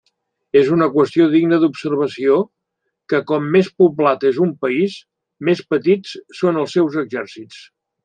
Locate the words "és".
0.59-0.69, 4.33-4.43